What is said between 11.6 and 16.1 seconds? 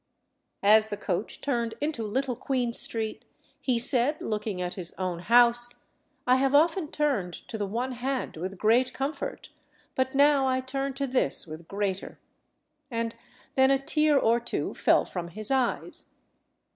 greater," and then a tear or two fell from his eyes.